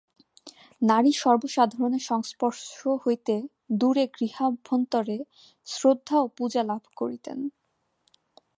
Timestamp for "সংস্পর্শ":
2.11-2.63